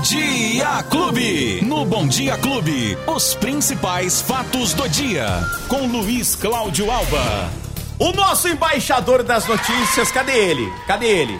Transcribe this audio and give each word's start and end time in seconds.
Bom 0.00 0.04
Dia 0.06 0.82
Clube. 0.88 1.60
No 1.62 1.84
Bom 1.84 2.08
Dia 2.08 2.38
Clube, 2.38 2.96
os 3.06 3.34
principais 3.34 4.22
fatos 4.22 4.72
do 4.72 4.88
dia. 4.88 5.26
Com 5.68 5.86
Luiz 5.88 6.34
Cláudio 6.34 6.90
Alba. 6.90 7.50
O 7.98 8.10
nosso 8.12 8.48
embaixador 8.48 9.22
das 9.22 9.44
notícias, 9.46 10.10
cadê 10.10 10.32
ele? 10.32 10.72
Cadê 10.86 11.06
ele? 11.06 11.38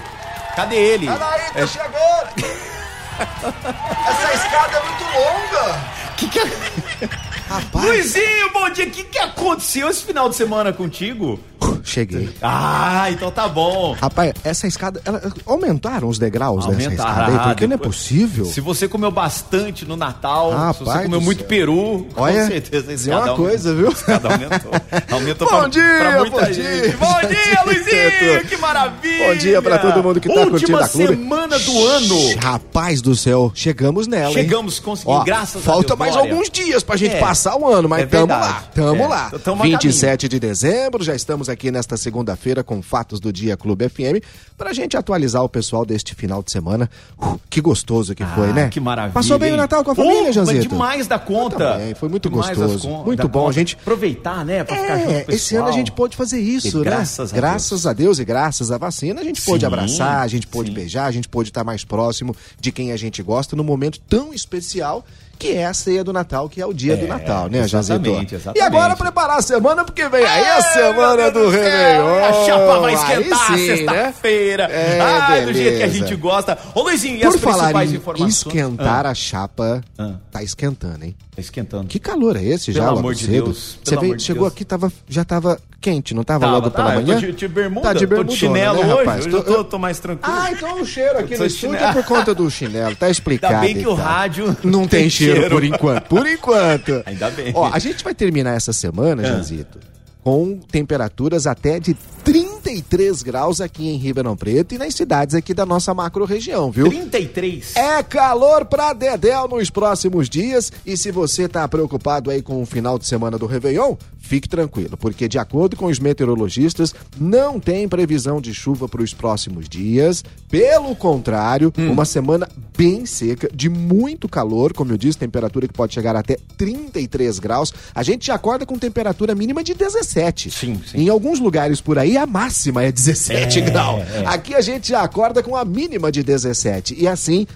Cadê 0.55 0.77
ele? 0.77 1.07
Peraí, 1.07 1.51
tô 1.55 1.59
É- 1.59 1.67
chegando! 1.67 1.95
Essa 4.07 4.35
escada 4.35 4.77
é 4.77 4.83
muito 4.83 5.05
longa! 5.05 5.81
Que 6.19 6.29
que 6.29 6.39
é- 6.41 7.09
Rapaz, 7.49 7.83
Luizinho, 7.87 8.53
bom 8.53 8.69
dia. 8.69 8.85
O 8.89 8.91
que, 8.91 9.05
que 9.05 9.19
aconteceu 9.21 9.89
esse 9.89 10.05
final 10.05 10.29
de 10.29 10.37
semana 10.37 10.71
contigo? 10.71 11.41
Cheguei. 11.85 12.31
Ah, 12.43 13.07
então 13.11 13.31
tá 13.31 13.49
bom. 13.49 13.97
Rapaz, 14.01 14.33
essa 14.45 14.67
escada. 14.67 15.01
ela- 15.05 15.21
aumentaram 15.47 16.09
os 16.09 16.19
degraus 16.19 16.67
dessa 16.67 16.83
Aumentaram. 16.85 17.11
escada 17.11 17.33
aí, 17.43 17.49
porque 17.49 17.67
não 17.67 17.75
é 17.75 17.77
Depois- 17.77 17.97
possível. 17.97 18.45
Se 18.47 18.61
você 18.61 18.89
comeu 18.89 19.11
bastante 19.11 19.85
no 19.85 19.97
Natal, 19.97 20.53
se 20.75 20.85
você 20.85 21.03
comeu 21.03 21.21
muito 21.21 21.39
céu. 21.41 21.49
peru, 21.49 22.07
Olha, 22.17 22.43
com 22.43 22.49
certeza 22.49 22.93
esse 22.93 23.11
é 23.11 23.17
uma 23.17 23.35
coisa, 23.37 23.75
viu? 23.75 23.93
Cada 24.07 24.29
aumentou. 24.33 24.71
Aumentou 25.11 25.49
Bom 25.49 25.59
pra, 25.61 25.69
dia, 25.69 25.83
pra 25.99 26.19
muita 26.21 26.37
bom 26.41 26.47
gente. 26.47 26.63
dia. 26.63 26.97
Bom 26.99 27.21
dia, 27.29 27.63
Luizinho! 27.67 28.45
Que 28.49 28.57
maravilha! 28.57 29.27
Bom 29.29 29.37
dia 29.37 29.63
pra 29.63 29.79
todo 29.79 30.03
mundo 30.03 30.21
que 30.21 30.29
tá 30.29 30.35
Última 30.41 30.51
curtindo 30.59 30.79
a 30.79 30.89
clube. 30.89 31.09
semana 31.09 31.59
do 31.59 31.87
ano. 31.87 32.37
Rapaz 32.43 33.01
do 33.03 33.15
céu, 33.15 33.51
chegamos 33.55 34.07
nela, 34.07 34.29
hein? 34.29 34.35
Chegamos, 34.35 34.79
conseguimos, 34.79 35.21
Ó, 35.21 35.25
graças 35.25 35.63
a 35.63 35.65
Falta 35.65 35.97
mais 35.97 36.17
alguns 36.17 36.49
dias 36.51 36.83
pra 36.83 36.97
gente 36.97 37.17
É, 37.17 37.21
passar 37.21 37.57
o 37.57 37.67
ano, 37.69 37.89
mas 37.89 38.03
é 38.03 38.07
tamo 38.07 38.27
lá, 38.33 38.65
tamo 38.75 39.03
É, 39.03 39.09
lá. 39.09 39.33
tamo 39.43 39.63
a 39.63 39.67
27 39.67 40.29
de 40.29 40.39
dezembro, 40.41 41.03
já 41.05 41.15
estamos 41.15 41.49
aqui 41.49 41.70
nesta 41.71 41.97
segunda-feira 41.97 42.63
com 42.65 42.83
Fatos 42.83 43.21
do 43.21 43.33
Dia 43.33 43.57
Clube 43.57 43.89
FM, 43.89 44.23
pra 44.57 44.73
gente 44.73 44.97
atualizar 44.97 45.43
o 45.43 45.49
pessoal 45.49 45.85
deste 45.87 46.15
final 46.15 46.43
de 46.43 46.51
semana. 46.51 46.91
Uh, 47.19 47.39
que 47.49 47.61
gostoso 47.61 48.15
que 48.15 48.25
foi, 48.25 48.51
Ah, 48.51 48.53
né? 48.53 48.69
Que 48.69 48.81
maravilha. 48.81 49.13
Passou 49.15 49.39
bem 49.39 49.51
o 49.51 49.55
hein? 49.55 49.59
Natal 49.61 49.83
com 49.85 49.91
a 49.91 49.93
Oh, 49.93 49.97
família, 49.97 50.23
mas 50.25 50.35
Janzito? 50.35 50.69
demais 50.69 51.07
da 51.07 51.19
conta. 51.19 51.57
também, 51.57 51.95
foi 51.95 52.09
muito 52.09 52.29
Demais 52.29 52.57
gostoso, 52.57 52.89
con- 52.89 53.05
muito 53.05 53.29
bom, 53.29 53.41
conta. 53.41 53.51
a 53.51 53.53
gente- 53.53 53.77
Aproveitar, 53.81 54.45
né, 54.45 54.65
pra 54.65 54.77
ficar 54.77 54.99
junto 54.99 55.11
É, 55.11 55.25
o 55.29 55.33
esse 55.33 55.57
ano 55.57 55.69
a 55.69 55.73
gente 55.73 55.93
pôde 55.93 56.17
fazer 56.17 56.41
isso, 56.41 56.69
E 56.69 56.75
né? 56.79 56.85
graças 56.85 57.33
a 57.33 57.37
graças 57.37 57.87
a 57.87 57.93
Deus 57.93 58.19
e 58.19 58.25
graças 58.25 58.71
à 58.71 58.79
vacina, 58.79 59.21
a 59.21 59.25
gente 59.25 59.41
pôde 59.43 59.65
abraçar, 59.67 60.21
a 60.23 60.27
gente 60.29 60.47
pôde 60.47 60.69
sim. 60.71 60.75
beijar, 60.75 61.07
a 61.07 61.11
gente 61.13 61.29
pôde 61.29 61.51
estar 61.51 61.65
mais 61.65 61.85
próximo 61.85 62.35
de 62.61 62.71
quem 62.73 62.93
a 62.93 62.97
gente 62.97 63.23
gosta 63.23 63.55
num 63.57 63.65
momento 63.65 63.99
tão 64.09 64.33
especial 64.33 65.05
que 65.39 65.53
é 65.53 65.65
a 65.65 65.73
ceia 65.73 66.05
do 66.05 66.13
Natal, 66.13 66.51
que 66.51 66.61
é 66.61 66.67
o 66.67 66.73
dia 66.75 66.95
do 66.99 67.07
Natal, 67.07 67.49
né, 67.49 67.67
Jazito? 67.67 67.95
exatamente, 68.07 68.35
exatamente. 68.35 68.59
E 68.59 68.61
agora 68.63 68.95
preparar 68.95 69.39
a 69.39 69.43
semana, 69.43 69.83
porque 69.87 70.07
vem 70.07 70.23
aí 70.23 70.45
a 70.51 70.61
semana 70.61 71.31
do 71.31 71.49
A 71.61 72.33
chapa 72.47 72.79
vai 72.81 72.95
esquentar 72.95 73.51
né? 73.53 73.59
sexta-feira. 73.67 74.63
É, 74.65 75.01
Ai, 75.01 75.45
do 75.47 75.53
jeito 75.53 75.77
que 75.79 75.83
a 75.83 75.89
gente 75.89 76.15
gosta. 76.17 76.59
Ô, 76.75 76.83
Luizinho, 76.83 77.17
e 77.17 77.21
Por 77.21 77.35
as 77.35 77.41
falar 77.41 77.57
principais 77.59 77.93
em 77.93 77.97
informações? 77.97 78.35
esquentar 78.37 79.07
Ah, 79.07 79.11
a 79.11 79.15
chapa, 79.15 79.81
Ah. 79.99 80.15
tá 80.31 80.43
esquentando, 80.43 81.05
hein? 81.05 81.17
tá 81.35 81.41
esquentando. 81.41 81.87
Que 81.87 81.99
calor 81.99 82.37
é 82.37 82.43
esse 82.45 82.73
já, 82.73 82.81
Pelo 82.81 82.87
logo 82.91 82.99
amor 83.01 83.15
de 83.15 83.25
cedo? 83.27 83.45
Deus, 83.45 83.79
Você 83.83 83.97
veio, 83.97 84.17
de 84.17 84.23
chegou 84.23 84.43
Deus. 84.43 84.53
aqui, 84.53 84.65
tava, 84.65 84.93
já 85.09 85.25
tava 85.25 85.59
quente, 85.81 86.13
não 86.15 86.23
tava, 86.23 86.41
Tava, 86.41 86.53
logo 86.53 86.71
pela 86.71 86.95
eu 86.95 87.01
tô 87.01 87.07
manhã? 87.07 87.19
de- 87.21 87.33
de 87.33 87.49
bermuda, 87.49 87.81
tá 87.89 87.93
de 87.95 88.01
tô 88.01 88.01
de 88.01 88.07
bermudona, 88.09 88.37
chinelo 88.39 88.75
né, 88.85 88.95
hoje, 88.95 88.99
rapaz? 89.07 89.27
hoje 89.27 89.37
eu 89.37 89.43
Tô- 89.45 89.55
tô- 89.55 89.65
tô 89.65 89.79
mais 89.79 89.99
tranquilo. 89.99 90.37
Ah, 90.39 90.53
então 90.53 90.81
o 90.83 90.85
cheiro 90.87 91.19
aqui 91.19 91.33
Eu 91.35 91.39
no 91.41 91.47
estúdio 91.47 91.77
é 91.77 91.93
por 91.93 92.05
conta 92.05 92.35
do 92.35 92.51
chinelo, 92.51 92.95
tá 92.97 93.09
explicado. 93.09 93.55
Ainda 93.61 93.67
bem 93.67 93.75
que 93.75 93.89
o 93.89 93.93
então. 93.93 94.05
rádio 94.05 94.57
Não 94.65 94.87
tem 94.87 95.09
cheiro, 95.09 95.49
por 95.49 95.65
enquanto. 95.65 96.05
Por 96.09 96.27
enquanto. 96.27 97.03
Ainda 97.07 97.31
bem. 97.31 97.53
Ó, 97.55 97.71
a 97.73 97.79
gente 97.79 98.05
vai 98.05 98.15
terminar 98.15 98.55
essa 98.57 98.73
semana, 98.73 99.23
Ah. 99.23 99.27
Janzito, 99.27 99.79
com 100.23 100.59
temperaturas 100.59 101.47
até 101.47 101.81
de 101.81 101.95
33 102.25 103.23
graus 103.23 103.61
aqui 103.61 103.89
em 103.89 103.97
Ribeirão 103.97 104.37
Preto 104.37 104.75
e 104.75 104.79
nas 104.79 104.95
cidades 104.95 105.35
aqui 105.35 105.55
da 105.55 105.65
nossa 105.65 105.95
macro 105.95 106.25
região, 106.25 106.71
viu? 106.71 106.89
33. 106.89 107.77
É 107.77 108.03
calor 108.03 108.65
pra 108.65 108.93
Dedéu 108.93 109.49
nos 109.49 109.71
próximos 109.71 110.29
dias. 110.29 110.73
E 110.85 110.97
se 110.97 111.11
você 111.11 111.49
tá 111.49 111.67
preocupado 111.67 112.31
aí 112.31 112.43
com 112.43 112.63
o 112.63 112.67
final 112.67 112.99
de 112.99 113.07
semana 113.07 113.39
do 113.39 113.47
Réveillon, 113.47 113.97
fique 114.21 114.49
tranquilo, 114.49 114.97
porque 114.97 115.27
de 115.27 115.39
acordo 115.39 115.75
com 115.77 115.87
os 115.87 115.99
meteorologistas, 115.99 116.95
não 117.19 117.59
tem 117.59 117.89
previsão 117.89 118.41
de 118.41 118.55
chuva 118.55 118.87
para 118.89 119.03
os 119.03 119.13
próximos 119.13 119.69
dias. 119.69 120.23
Pelo 120.49 120.95
contrário, 120.95 121.73
Hum. 121.77 121.91
uma 121.93 122.05
semana 122.05 122.49
bem 122.77 123.05
seca, 123.07 123.49
de 123.53 123.69
muito 123.69 124.29
calor, 124.29 124.73
como 124.73 124.93
eu 124.93 124.97
disse, 124.97 125.19
temperatura 125.19 125.67
que 125.67 125.75
pode 125.75 125.95
chegar 125.95 126.15
até 126.15 126.37
33 126.57 127.39
graus. 127.39 127.73
A 127.95 128.03
gente 128.03 128.27
já 128.27 128.35
acorda 128.35 128.65
com 128.65 128.79
temperatura 128.79 129.35
mínima 129.35 129.65
de 129.65 129.75
17. 129.75 130.51
Sim, 130.51 130.81
sim. 130.87 130.99
Em 130.99 131.09
alguns 131.09 131.41
lugares 131.41 131.81
por 131.81 131.99
aí, 131.99 132.17
a 132.17 132.27
máxima 132.27 132.83
é 132.85 132.93
17 132.93 133.59
É, 133.59 133.63
graus. 133.63 134.03
é. 134.15 134.27
Aqui 134.27 134.55
a 134.55 134.61
gente 134.61 134.89
já 134.89 135.03
acorda 135.03 135.43
com 135.43 135.57
a 135.57 135.65
mínima 135.65 136.13
de 136.13 136.23
17. 136.23 136.95
E 136.99 137.09
assim 137.09 137.47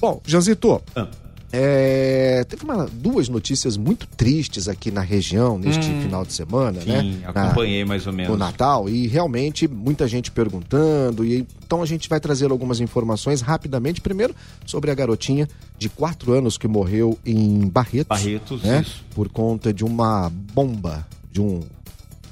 Bom, 0.00 0.20
Janzito, 0.26 0.80
Ah. 0.96 1.08
é, 1.52 2.44
teve 2.48 2.64
uma- 2.64 2.86
duas 2.90 3.28
notícias 3.28 3.76
muito 3.76 4.06
tristes 4.06 4.68
aqui 4.68 4.90
na 4.90 5.00
região 5.00 5.58
neste 5.58 5.82
final 6.00 6.24
de 6.24 6.32
semana, 6.32 6.80
né? 6.86 7.00
Sim, 7.02 7.20
Na- 7.20 7.28
acompanhei 7.28 7.84
mais 7.84 8.06
ou 8.06 8.12
menos. 8.12 8.30
no 8.32 8.38
Natal 8.38 8.88
e 8.88 9.06
realmente 9.08 9.66
muita 9.68 10.06
gente 10.08 10.30
perguntando 10.30 11.24
e 11.24 11.46
então 11.64 11.82
a 11.82 11.86
gente 11.86 12.08
vai 12.08 12.18
trazer 12.20 12.50
algumas 12.50 12.80
informações 12.80 13.40
rapidamente. 13.40 14.00
Primeiro 14.00 14.34
sobre 14.64 14.90
a 14.90 14.94
garotinha 14.94 15.48
de 15.78 15.88
quatro 15.88 16.32
anos 16.32 16.56
que 16.56 16.66
morreu 16.68 17.18
em 17.26 17.66
Barretos, 17.68 18.06
Barretos, 18.08 18.62
né? 18.62 18.80
isso. 18.80 19.04
Por 19.14 19.28
conta 19.28 19.72
de 19.72 19.84
uma 19.84 20.30
bomba, 20.54 21.06
de 21.32 21.40
um 21.40 21.60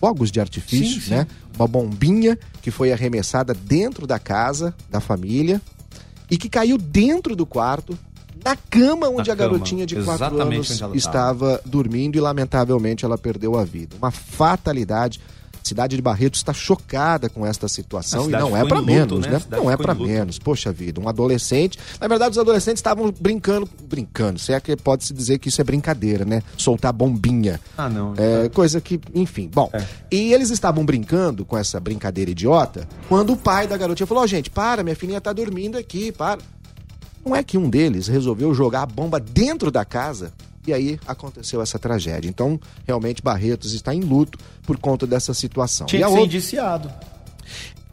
fogos 0.00 0.30
de 0.30 0.40
artifício, 0.40 1.00
Sim, 1.00 1.08
sim. 1.08 1.10
né? 1.14 1.26
Uma 1.56 1.66
bombinha 1.66 2.38
que 2.62 2.70
foi 2.70 2.92
arremessada 2.92 3.52
dentro 3.52 4.06
da 4.06 4.18
casa 4.18 4.74
da 4.90 5.00
família 5.00 5.60
e 6.30 6.36
que 6.36 6.48
caiu 6.48 6.78
dentro 6.78 7.34
do 7.34 7.44
quarto, 7.44 7.98
na 8.44 8.54
cama 8.54 9.08
onde 9.08 9.28
Na 9.28 9.34
a 9.34 9.36
cama, 9.36 9.50
garotinha 9.50 9.84
de 9.84 9.96
4 9.96 10.12
exatamente 10.12 10.82
anos 10.82 10.96
estava 10.96 11.60
dormindo 11.64 12.16
e 12.16 12.20
lamentavelmente 12.20 13.04
ela 13.04 13.18
perdeu 13.18 13.58
a 13.58 13.64
vida. 13.64 13.96
Uma 13.96 14.10
fatalidade. 14.10 15.20
Cidade 15.68 15.96
de 15.96 16.02
Barretos 16.02 16.40
está 16.40 16.52
chocada 16.52 17.28
com 17.28 17.46
esta 17.46 17.68
situação 17.68 18.28
e 18.28 18.32
não 18.32 18.56
é 18.56 18.64
para 18.64 18.82
menos, 18.82 19.26
né? 19.26 19.32
né? 19.32 19.42
Não 19.50 19.70
é 19.70 19.76
para 19.76 19.94
menos. 19.94 20.38
Poxa 20.38 20.72
vida, 20.72 21.00
um 21.00 21.08
adolescente. 21.08 21.78
Na 22.00 22.08
verdade, 22.08 22.32
os 22.32 22.38
adolescentes 22.38 22.78
estavam 22.78 23.12
brincando, 23.20 23.68
brincando. 23.82 24.38
Se 24.38 24.52
é 24.52 24.60
que 24.60 24.76
pode 24.76 25.04
se 25.04 25.12
dizer 25.12 25.38
que 25.38 25.48
isso 25.48 25.60
é 25.60 25.64
brincadeira, 25.64 26.24
né? 26.24 26.42
Soltar 26.56 26.92
bombinha. 26.92 27.60
Ah, 27.76 27.88
não. 27.88 28.14
É, 28.16 28.48
coisa 28.48 28.80
que, 28.80 29.00
enfim, 29.14 29.50
bom. 29.52 29.70
É. 29.72 29.84
E 30.10 30.32
eles 30.32 30.50
estavam 30.50 30.84
brincando 30.84 31.44
com 31.44 31.56
essa 31.56 31.78
brincadeira 31.78 32.30
idiota 32.30 32.88
quando 33.08 33.32
o 33.32 33.36
pai 33.36 33.66
da 33.66 33.76
garotinha 33.76 34.06
falou: 34.06 34.22
Ó, 34.22 34.26
gente, 34.26 34.50
para, 34.50 34.82
minha 34.82 34.96
filhinha 34.96 35.20
tá 35.20 35.32
dormindo 35.32 35.76
aqui, 35.76 36.10
para. 36.10 36.40
Não 37.24 37.36
é 37.36 37.42
que 37.42 37.58
um 37.58 37.68
deles 37.68 38.08
resolveu 38.08 38.54
jogar 38.54 38.82
a 38.82 38.86
bomba 38.86 39.20
dentro 39.20 39.70
da 39.70 39.84
casa 39.84 40.32
e 40.68 40.72
aí 40.72 41.00
aconteceu 41.06 41.62
essa 41.62 41.78
tragédia. 41.78 42.28
Então, 42.28 42.60
realmente, 42.86 43.22
Barretos 43.22 43.72
está 43.72 43.94
em 43.94 44.00
luto 44.00 44.38
por 44.62 44.78
conta 44.78 45.06
dessa 45.06 45.32
situação. 45.32 45.86
Tinha 45.86 46.02
e 46.02 46.04
que 46.04 46.08
ser 46.10 46.18
outra, 46.18 46.26
indiciado. 46.26 46.90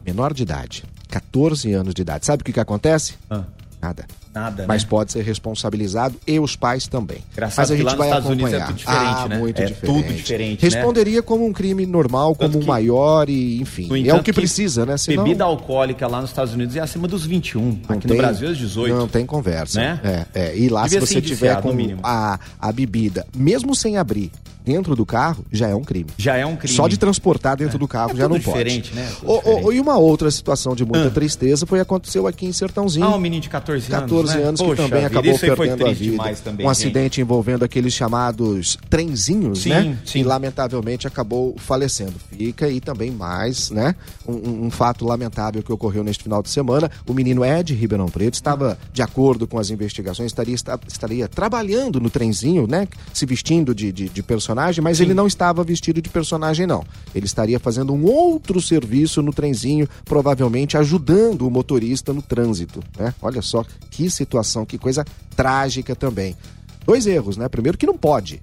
menor 0.04 0.34
de 0.34 0.42
idade, 0.42 0.84
14 1.08 1.72
anos 1.72 1.94
de 1.94 2.02
idade. 2.02 2.26
Sabe 2.26 2.42
o 2.42 2.44
que, 2.44 2.52
que 2.52 2.60
acontece? 2.60 3.14
Ah, 3.30 3.44
Nada. 3.80 4.06
Nada, 4.36 4.64
Mas 4.68 4.82
né? 4.82 4.88
pode 4.90 5.12
ser 5.12 5.22
responsabilizado 5.22 6.14
e 6.26 6.38
os 6.38 6.54
pais 6.56 6.86
também. 6.86 7.18
Engraçado 7.32 7.58
Mas 7.58 7.70
a 7.70 7.74
que 7.76 7.82
gente 7.82 7.96
vai 7.96 8.08
Estados 8.08 8.28
é 8.28 8.32
acompanhar. 8.32 8.66
tudo 8.66 8.76
diferente, 8.76 9.04
ah, 9.16 9.28
né? 9.28 9.38
muito 9.38 9.60
É 9.62 9.64
diferente. 9.66 10.02
tudo 10.02 10.14
diferente, 10.14 10.62
né? 10.64 10.70
Responderia 10.70 11.22
como 11.22 11.46
um 11.46 11.52
crime 11.52 11.86
normal, 11.86 12.34
Tanto 12.36 12.46
como 12.52 12.58
um 12.58 12.60
que- 12.60 12.66
maior 12.66 13.28
e, 13.30 13.60
enfim. 13.60 13.86
No 13.88 13.96
é 13.96 14.14
o 14.14 14.22
que, 14.22 14.32
precisa, 14.32 14.84
né? 14.84 14.96
Senão, 14.96 15.24
Bebida 15.24 15.44
alcoólica 15.44 16.06
lá 16.06 16.20
nos 16.20 16.30
Estados 16.30 16.52
Unidos 16.54 16.76
é 16.76 16.80
acima 16.80 17.08
dos 17.08 17.24
21. 17.24 17.62
não 17.88 17.96
Aqui 17.96 18.06
tem- 18.06 18.16
no 18.16 18.22
Brasil 18.22 18.48
é 18.50 18.52
18. 18.52 18.94
Não 18.94 19.08
tem 19.08 19.24
conversa. 19.24 19.80
Né? 19.80 20.00
É, 20.34 20.40
é. 20.48 20.56
E 20.58 20.68
lá, 20.68 20.82
Devia 20.84 21.00
se 21.00 21.06
você 21.14 21.22
tiver 21.22 21.60
com 21.62 21.74
a, 22.02 22.38
a 22.60 22.72
bebida, 22.72 23.26
mesmo 23.34 23.74
sem 23.74 23.96
abrir, 23.96 24.30
dentro 24.64 24.96
do 24.96 25.06
carro, 25.06 25.44
já 25.52 25.68
é 25.68 25.74
um 25.76 25.84
crime. 25.84 26.10
Já 26.18 26.36
é 26.36 26.44
um 26.44 26.56
crime. 26.56 26.74
Só 26.74 26.88
de 26.88 26.96
transportar 26.98 27.56
dentro 27.56 27.78
do 27.78 27.86
carro 27.86 28.10
É 28.12 28.16
já 28.16 28.28
não 28.28 28.36
diferente, 28.36 28.90
pode. 28.90 29.00
né? 29.00 29.12
Ô, 29.22 29.34
ô, 29.34 29.38
diferente. 29.38 29.76
e 29.76 29.80
uma 29.80 29.96
outra 29.96 30.28
situação 30.28 30.74
de 30.74 30.84
muita 30.84 31.06
Ah. 31.06 31.10
tristeza 31.10 31.64
foi 31.66 31.78
aconteceu 31.78 32.26
aqui 32.26 32.46
em 32.46 32.52
Sertãozinho. 32.52 33.06
Ah, 33.06 33.14
um 33.14 33.20
menino 33.20 33.40
de 33.42 33.48
14 33.48 33.92
anos. 33.92 34.10
14 34.10 34.25
né? 34.34 34.42
anos 34.44 34.60
que 34.60 34.66
Poxa 34.66 34.82
também 34.82 34.98
vida, 34.98 35.06
acabou 35.06 35.32
aí 35.32 35.38
perdendo 35.38 35.86
a 35.86 35.92
vida. 35.92 36.34
também, 36.42 36.66
um 36.66 36.68
gente. 36.68 36.82
acidente 36.86 37.20
envolvendo 37.20 37.64
aqueles 37.64 37.92
chamados 37.94 38.78
trenzinhos, 38.90 39.60
Sim, 39.62 39.68
né? 39.70 39.98
sim. 40.04 40.20
E 40.20 40.22
lamentavelmente 40.22 41.06
acabou 41.06 41.54
falecendo. 41.58 42.14
Fica 42.36 42.68
e 42.68 42.80
também 42.80 43.10
mais, 43.10 43.70
né? 43.70 43.94
Um, 44.26 44.66
um- 44.66 44.70
fato 44.70 45.04
lamentável 45.04 45.62
que 45.62 45.72
ocorreu 45.72 46.02
neste 46.04 46.22
final 46.24 46.42
de 46.42 46.50
semana. 46.50 46.90
O 47.06 47.14
menino 47.14 47.44
Ed 47.44 47.72
Ribeirão 47.74 48.06
Preto 48.08 48.34
estava, 48.34 48.78
de 48.92 49.00
acordo 49.02 49.46
com 49.46 49.58
as 49.58 49.70
investigações, 49.70 50.26
estaria, 50.32 50.54
esta- 50.54 50.78
estaria 50.86 51.28
trabalhando 51.28 52.00
no 52.00 52.10
trenzinho, 52.10 52.66
né? 52.66 52.86
Se 53.12 53.24
vestindo 53.26 53.74
de, 53.74 53.90
de, 53.92 54.08
de 54.08 54.22
personagem, 54.22 54.82
mas 54.82 55.00
ele 55.00 55.14
não 55.14 55.26
estava 55.26 55.62
vestido 55.64 56.00
de 56.02 56.08
personagem, 56.10 56.66
não. 56.66 56.84
Ele 57.14 57.26
estaria 57.26 57.58
fazendo 57.58 57.92
um 57.92 58.04
outro 58.04 58.60
serviço 58.60 59.22
no 59.22 59.32
trenzinho, 59.32 59.88
provavelmente 60.04 60.76
ajudando 60.76 61.46
o 61.46 61.50
motorista 61.50 62.12
no 62.12 62.20
trânsito, 62.22 62.82
né? 62.98 63.14
Olha 63.22 63.40
só 63.42 63.64
que 63.90 64.04
situação, 64.16 64.64
que 64.66 64.78
coisa 64.78 65.04
trágica 65.36 65.94
também. 65.94 66.36
Dois 66.84 67.06
erros, 67.06 67.36
né? 67.36 67.48
Primeiro 67.48 67.76
que 67.78 67.86
não 67.86 67.96
pode, 67.96 68.40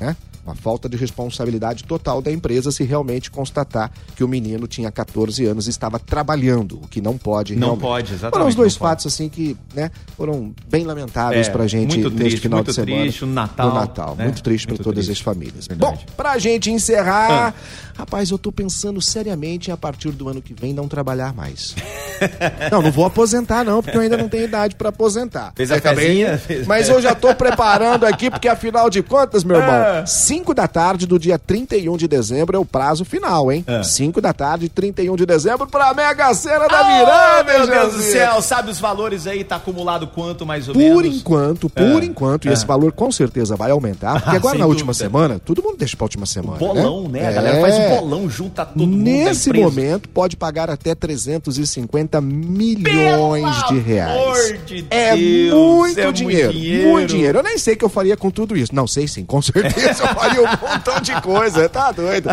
né? 0.00 0.16
Uma 0.44 0.54
falta 0.54 0.88
de 0.88 0.96
responsabilidade 0.96 1.84
total 1.84 2.22
da 2.22 2.32
empresa 2.32 2.72
se 2.72 2.82
realmente 2.82 3.30
constatar 3.30 3.90
que 4.16 4.24
o 4.24 4.28
menino 4.28 4.66
tinha 4.66 4.90
14 4.90 5.44
anos 5.44 5.66
e 5.66 5.70
estava 5.70 5.98
trabalhando, 5.98 6.76
o 6.82 6.88
que 6.88 7.02
não 7.02 7.18
pode 7.18 7.54
Não 7.54 7.66
realmente. 7.76 7.82
pode, 7.82 8.12
exatamente, 8.14 8.32
Foram 8.32 8.46
os 8.48 8.54
dois 8.54 8.72
não 8.72 8.78
pode. 8.78 8.90
fatos 8.90 9.06
assim 9.12 9.28
que, 9.28 9.54
né, 9.74 9.90
foram 10.16 10.54
bem 10.70 10.84
lamentáveis 10.86 11.48
É, 11.48 11.50
pra 11.50 11.66
gente 11.66 11.98
muito 11.98 12.08
neste 12.08 12.16
triste, 12.22 12.40
final 12.40 12.58
muito 12.60 12.68
de 12.68 12.74
semana. 12.74 13.02
triste, 13.02 13.26
no 13.26 13.32
Natal, 13.34 13.68
No 13.68 13.74
Natal, 13.74 14.16
né? 14.16 14.24
muito 14.24 14.42
triste 14.42 14.66
para 14.66 14.78
todas 14.78 15.04
triste. 15.04 15.10
as 15.10 15.20
famílias. 15.20 15.66
Verdade. 15.66 16.06
Bom, 16.06 16.12
pra 16.16 16.38
gente 16.38 16.70
encerrar, 16.70 17.54
rapaz, 17.94 18.30
eu 18.30 18.38
tô 18.38 18.50
pensando 18.50 19.02
seriamente 19.02 19.68
em 19.68 19.72
a 19.74 19.76
partir 19.76 20.12
do 20.12 20.30
ano 20.30 20.40
que 20.40 20.54
vem 20.54 20.72
não 20.72 20.88
trabalhar 20.88 21.34
mais. 21.34 21.74
não, 22.70 22.82
não 22.82 22.90
vou 22.92 23.04
aposentar 23.04 23.64
não, 23.64 23.82
porque 23.82 23.96
eu 23.96 24.00
ainda 24.02 24.16
não 24.16 24.28
tenho 24.28 24.44
idade 24.44 24.74
pra 24.76 24.88
aposentar. 24.90 25.52
Fez 25.54 25.70
a 25.70 25.76
Acabei-? 25.76 26.36
Fez- 26.38 26.66
Mas 26.66 26.88
eu 26.88 27.00
já 27.00 27.14
tô 27.14 27.34
preparando 27.34 28.04
aqui, 28.04 28.30
porque 28.30 28.48
afinal 28.48 28.90
de 28.90 29.02
contas, 29.02 29.44
meu 29.44 29.56
irmão, 29.56 29.74
Ah. 29.74 30.06
5 30.06 30.52
da 30.54 30.66
tarde 30.68 31.06
do 31.06 31.18
dia 31.18 31.38
31 31.38 31.96
de 31.96 32.08
dezembro 32.08 32.56
é 32.56 32.58
o 32.60 32.64
prazo 32.64 33.04
final, 33.04 33.50
hein? 33.52 33.64
Ah. 33.66 33.82
5 33.82 34.20
da 34.20 34.32
tarde, 34.32 34.68
31 34.68 35.16
de 35.16 35.24
dezembro, 35.26 35.66
pra 35.66 35.92
Mega 35.94 36.32
Sena 36.34 36.66
da 36.68 36.80
Ah, 36.80 36.84
Miranda, 36.84 37.58
meu 37.58 37.66
Deus 37.66 37.94
do 37.94 38.02
céu, 38.02 38.40
sabe 38.42 38.70
os 38.70 38.78
valores 38.80 39.26
aí? 39.26 39.44
Tá 39.44 39.56
acumulado 39.56 40.06
quanto 40.08 40.44
mais 40.46 40.68
ou 40.68 40.74
Por 40.74 40.80
menos? 40.80 41.16
enquanto, 41.16 41.68
por 41.68 42.02
enquanto, 42.02 42.48
e 42.48 42.52
esse 42.52 42.66
valor 42.66 42.92
com 42.92 43.10
certeza 43.12 43.56
vai 43.56 43.70
aumentar, 43.70 44.14
porque 44.20 44.36
Ah, 44.36 44.38
agora 44.38 44.58
na 44.58 44.66
última 44.66 44.92
dúvida. 44.92 45.04
semana, 45.10 45.38
todo 45.44 45.62
mundo 45.62 45.76
deixa 45.78 45.96
pra 45.96 46.04
última 46.04 46.26
semana. 46.26 46.58
Bolão, 46.58 47.08
né? 47.08 47.26
A 47.26 47.30
É. 47.30 47.34
galera 47.34 47.60
faz 47.60 47.74
um 47.76 47.88
bolão, 48.00 48.28
junta 48.30 48.64
todo 48.66 48.78
mundo 48.86 48.96
Nesse 48.98 49.52
momento, 49.52 50.08
pode 50.08 50.36
pagar 50.36 50.70
até 50.70 50.94
350 50.94 52.07
milhões 52.20 53.56
de 53.56 53.68
Pelo 53.68 53.80
reais. 53.82 54.10
amor 54.20 54.58
de 54.66 54.86
é 54.90 55.16
Deus, 55.16 55.54
muito 55.54 56.00
é 56.00 56.04
muito 56.04 56.16
dinheiro, 56.16 56.52
dinheiro. 56.52 56.88
muito 56.90 57.08
dinheiro. 57.08 57.38
Eu 57.38 57.42
nem 57.42 57.58
sei 57.58 57.74
o 57.74 57.76
que 57.76 57.84
eu 57.84 57.88
faria 57.88 58.16
com 58.16 58.30
tudo 58.30 58.56
isso. 58.56 58.74
Não 58.74 58.86
sei 58.86 59.06
sim, 59.06 59.24
com 59.24 59.40
certeza 59.42 60.02
eu 60.04 60.14
faria 60.14 60.42
um 60.42 60.46
montão 60.68 61.00
de 61.00 61.20
coisa, 61.20 61.68
tá 61.68 61.92
doido. 61.92 62.28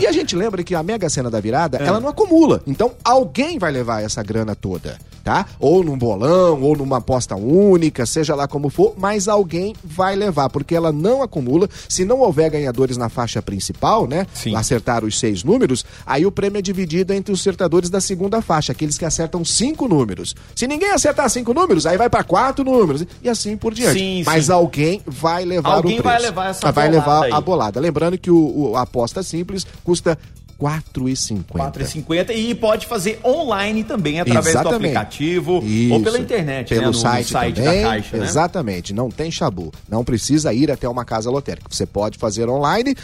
E 0.00 0.06
a 0.06 0.12
gente 0.12 0.34
lembra 0.34 0.62
que 0.62 0.74
a 0.74 0.82
Mega 0.82 1.08
Sena 1.08 1.30
da 1.30 1.40
Virada, 1.40 1.78
É. 1.80 1.86
ela 1.86 2.00
não 2.00 2.08
acumula. 2.08 2.62
Então, 2.66 2.92
alguém 3.04 3.58
vai 3.58 3.70
levar 3.70 4.02
essa 4.02 4.22
grana 4.22 4.54
toda, 4.54 4.96
tá? 5.24 5.46
Ou 5.58 5.82
num 5.84 5.96
bolão, 5.98 6.62
ou 6.62 6.76
numa 6.76 6.98
aposta 6.98 7.34
única, 7.36 8.06
seja 8.06 8.34
lá 8.34 8.46
como 8.48 8.68
for, 8.70 8.94
mas 8.96 9.28
alguém 9.28 9.74
vai 9.84 10.14
levar, 10.16 10.48
porque 10.50 10.74
ela 10.74 10.92
não 10.92 11.22
acumula. 11.22 11.68
Se 11.88 12.04
não 12.04 12.20
houver 12.20 12.50
ganhadores 12.50 12.96
na 12.96 13.08
faixa 13.08 13.40
principal, 13.42 14.06
né? 14.06 14.26
Sim. 14.34 14.54
Acertar 14.54 15.04
os 15.04 15.18
seis 15.18 15.42
números, 15.44 15.84
aí 16.06 16.24
o 16.26 16.32
prêmio 16.32 16.58
é 16.58 16.62
dividido 16.62 17.12
entre 17.12 17.32
os 17.32 17.40
acertadores 17.40 17.90
da 17.90 18.00
segunda 18.00 18.40
faixa, 18.42 18.72
aqueles 18.72 18.98
que 18.98 19.04
acertam 19.04 19.44
cinco 19.44 19.88
números. 19.88 20.34
Se 20.54 20.66
ninguém 20.66 20.90
acertar 20.90 21.28
cinco 21.30 21.52
números, 21.54 21.86
aí 21.86 21.96
vai 21.96 22.08
pra 22.10 22.22
quatro 22.22 22.64
números 22.64 23.04
e 23.22 23.28
assim 23.28 23.56
por 23.56 23.72
diante. 23.74 23.98
Sim, 23.98 24.22
Mas 24.24 24.46
sim. 24.46 24.52
alguém 24.52 25.02
vai 25.06 25.44
levar 25.44 25.74
Alguém 25.74 25.98
o 25.98 26.02
preço. 26.02 26.18
vai 26.18 26.22
levar 26.22 26.50
essa 26.50 26.72
Vai 26.72 26.88
bolada 26.88 26.90
levar 26.98 27.24
aí. 27.26 27.32
a 27.32 27.40
bolada. 27.40 27.80
Lembrando 27.80 28.18
que 28.18 28.30
o, 28.30 28.70
o- 28.70 28.76
a 28.76 28.82
aposta 28.82 29.22
simples 29.22 29.66
custa 29.84 30.18
4,50. 30.60 31.44
4,50 31.52 32.30
e 32.34 32.54
pode 32.54 32.86
fazer 32.86 33.20
online 33.24 33.84
também 33.84 34.20
através 34.20 34.44
do 34.54 34.60
Exatamente. 34.60 34.96
aplicativo 34.96 35.52
ou 35.54 35.64
Isso. 35.64 36.00
pela 36.02 36.18
internet, 36.18 36.68
Pelo 36.68 36.80
né? 36.80 36.86
No, 36.86 36.92
no 36.92 36.98
site, 36.98 37.30
site 37.30 37.54
também, 37.56 37.82
da 37.82 37.88
Caixa, 37.88 38.16
né? 38.16 38.24
Exatamente, 38.24 38.92
não 38.92 39.10
tem 39.10 39.30
chabu. 39.30 39.72
Não 39.88 40.04
precisa 40.04 40.52
ir 40.52 40.70
até 40.70 40.88
uma 40.88 41.04
casa 41.04 41.30
lotérica. 41.30 41.68
Você 41.70 41.86
pode 41.86 42.18
fazer 42.18 42.48
online. 42.48 42.94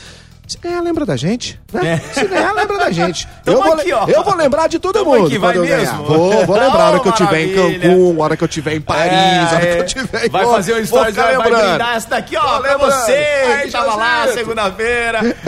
Se 0.47 0.59
ganhar, 0.59 0.81
lembra 0.83 1.07
da 1.07 1.17
gente. 1.17 1.59
Né? 1.73 1.95
É. 1.95 1.99
Se 2.15 2.27
ganhar, 2.27 2.53
lembra 2.53 2.77
da 2.79 2.91
gente. 2.91 3.27
Eu, 3.47 3.63
vou, 3.63 3.75
aqui, 3.75 3.91
eu 3.91 4.25
vou 4.25 4.35
lembrar 4.37 4.69
de 4.69 4.79
todo 4.79 4.95
Tamo 4.95 5.11
mundo 5.15 5.27
aqui, 5.27 5.37
vai 5.39 5.55
mesmo? 5.59 6.03
Vou, 6.05 6.47
vou 6.47 6.57
lembrar 6.59 6.83
a 6.85 6.91
hora 6.91 7.01
que 7.01 7.09
eu 7.09 7.13
estiver 7.13 7.41
em. 7.43 7.55
Cancún, 7.55 8.17
a 8.21 8.25
hora 8.25 8.37
que 8.39 8.45
eu 8.45 8.49
estiver 8.49 8.75
em 8.77 8.81
Paris, 8.81 9.13
a 9.53 9.55
hora 9.57 9.67
que 9.67 9.79
eu 9.81 9.85
estiver 9.85 10.27
em... 10.27 10.31
Vai 10.31 10.47
fazer 10.47 10.75
um 10.81 10.87
stories, 10.87 11.15
vai, 11.15 11.37
brindar 11.37 11.97
essa 11.97 12.09
daqui, 12.09 12.37
ó, 12.37 12.41
Vou 12.43 12.61
pra 12.63 12.73
lembrando. 12.73 12.91
você 12.93 13.13
Aí, 13.13 13.65
que 13.67 13.71
tava 13.71 13.95
lá 13.97 14.21
Josito. 14.23 14.39
segunda-feira. 14.39 15.21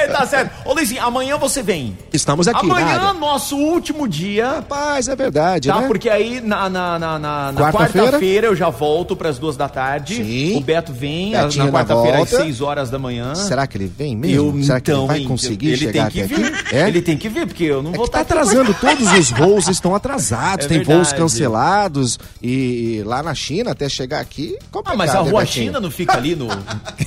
Ei, 0.00 0.08
tá 0.12 0.26
certo. 0.26 0.52
Ô, 0.64 0.72
Luizinho, 0.74 1.02
amanhã 1.04 1.36
você 1.36 1.60
vem. 1.62 1.98
Estamos 2.12 2.46
aqui, 2.46 2.64
Amanhã, 2.70 2.98
nada. 2.98 3.12
nosso 3.14 3.56
último 3.56 4.06
dia. 4.06 4.48
Rapaz, 4.48 5.08
é 5.08 5.16
verdade, 5.16 5.68
Tá, 5.68 5.80
né? 5.80 5.86
porque 5.88 6.08
aí 6.08 6.40
na, 6.40 6.68
na, 6.70 6.98
na, 6.98 7.18
na- 7.18 7.52
Quarta-feira? 7.56 8.06
quarta-feira 8.06 8.46
eu 8.46 8.54
já 8.54 8.68
volto 8.70 9.16
pras 9.16 9.38
duas 9.40 9.56
da 9.56 9.68
tarde. 9.68 10.16
Sim. 10.16 10.56
O 10.56 10.60
Beto 10.60 10.92
vem 10.92 11.32
Betinho 11.32 11.66
na 11.66 11.72
quarta-feira 11.72 12.22
às 12.22 12.28
seis 12.28 12.60
horas 12.60 12.90
da 12.90 12.98
manhã. 12.98 13.34
Será 13.34 13.66
que 13.66 13.76
ele 13.76 13.86
vem 13.86 14.16
mesmo? 14.16 14.39
Eu, 14.48 14.62
Será 14.62 14.80
que 14.80 14.90
então, 14.90 15.00
ele 15.02 15.08
vai 15.08 15.18
hein, 15.20 15.28
conseguir 15.28 15.68
ele 15.68 15.76
chegar 15.76 15.92
tem 15.92 16.00
até 16.02 16.10
que 16.12 16.20
aqui? 16.22 16.34
vir. 16.34 16.64
É? 16.74 16.88
Ele 16.88 17.02
tem 17.02 17.16
que 17.16 17.28
vir, 17.28 17.46
porque 17.46 17.64
eu 17.64 17.82
não 17.82 17.92
É 17.92 17.96
vou 17.96 18.04
que 18.06 18.10
tá 18.12 18.20
estar 18.22 18.34
aqui 18.34 18.42
atrasando, 18.50 18.74
todos 18.74 19.12
os 19.18 19.30
voos 19.30 19.68
estão 19.68 19.94
atrasados, 19.94 20.66
É 20.66 20.68
tem 20.68 20.78
voos 20.82 21.08
verdade. 21.08 21.16
cancelados 21.16 22.18
e 22.42 23.02
lá 23.04 23.22
na 23.22 23.34
China 23.34 23.70
até 23.72 23.88
chegar 23.88 24.20
aqui, 24.20 24.56
Ah, 24.84 24.96
mas 24.96 25.14
a 25.14 25.22
né, 25.22 25.30
Rua? 25.30 25.44
China 25.46 25.80
não 25.80 25.90
fica 25.90 26.16
ali 26.16 26.34
no. 26.34 26.46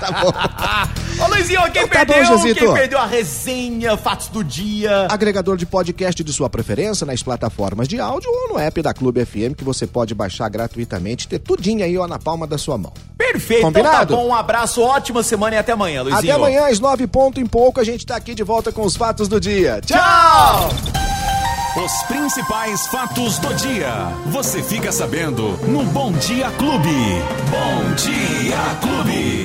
tá 0.00 0.22
bom. 0.22 0.32
Ô 1.24 1.28
Luizinho, 1.28 1.60
quem 1.72 1.82
Então 1.82 1.88
tá 1.88 2.04
bom, 2.04 2.12
perdeu? 2.12 2.24
Josito. 2.26 2.58
quem 2.60 2.74
perdeu 2.74 2.98
a 2.98 3.06
resenha, 3.06 3.96
fatos 3.96 4.28
do 4.28 4.42
dia. 4.44 5.06
Agregador 5.10 5.56
de 5.56 5.64
podcast 5.66 6.22
de 6.22 6.32
sua 6.32 6.48
preferência 6.50 7.06
nas 7.06 7.22
plataformas 7.22 7.88
de 7.88 7.98
áudio 7.98 8.30
ou 8.30 8.54
no 8.54 8.58
app 8.58 8.82
da 8.82 8.92
Clube 8.92 9.24
FM 9.24 9.54
que 9.56 9.64
você 9.64 9.86
pode 9.86 10.14
baixar 10.14 10.48
gratuitamente 10.48 11.24
e 11.26 11.28
ter 11.28 11.38
tudinho 11.38 11.84
aí 11.84 11.96
ó, 11.96 12.06
na 12.06 12.18
palma 12.18 12.46
da 12.46 12.58
sua 12.58 12.76
mão. 12.76 12.92
Perfeito, 13.16 13.62
Combinado? 13.62 14.04
então 14.04 14.16
tá 14.16 14.22
bom. 14.22 14.28
Um 14.28 14.34
abraço, 14.34 14.82
ótima 14.82 15.22
semana 15.22 15.56
e 15.56 15.58
até 15.58 15.72
amanhã, 15.72 16.02
Luizinho. 16.02 16.18
Até 16.32 16.32
amanhã 16.32 16.65
às 16.66 16.80
nove 16.80 17.06
ponto 17.06 17.40
em 17.40 17.46
pouco 17.46 17.80
a 17.80 17.84
gente 17.84 18.04
tá 18.04 18.16
aqui 18.16 18.34
de 18.34 18.42
volta 18.42 18.72
com 18.72 18.82
os 18.82 18.96
fatos 18.96 19.28
do 19.28 19.40
dia. 19.40 19.80
Tchau! 19.84 20.68
Os 21.76 22.02
principais 22.04 22.86
fatos 22.86 23.38
do 23.38 23.54
dia. 23.54 24.08
Você 24.26 24.62
fica 24.62 24.90
sabendo 24.90 25.58
no 25.68 25.84
Bom 25.84 26.10
Dia 26.12 26.50
Clube. 26.52 26.88
Bom 27.50 27.94
Dia 27.94 28.56
Clube. 28.80 29.44